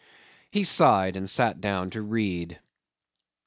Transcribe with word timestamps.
He 0.49 0.63
sighed 0.63 1.15
and 1.15 1.29
sat 1.29 1.61
down 1.61 1.91
to 1.91 2.01
read. 2.01 2.59